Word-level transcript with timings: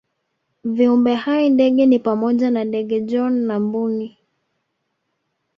Viumbe 0.63 1.13
hai 1.15 1.49
ndege 1.49 1.85
ni 1.85 1.99
pamoja 1.99 2.51
na 2.51 2.63
ndege 2.63 3.01
John 3.01 3.33
na 3.45 3.59
Mbuni 3.59 4.17